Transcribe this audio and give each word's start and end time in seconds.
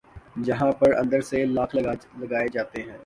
جہاں 0.45 0.71
پر 0.71 0.93
اندر 0.93 1.21
سے 1.21 1.43
لاک 1.47 1.75
لگائے 1.75 2.47
جاتے 2.53 2.81
ہیں 2.81 2.97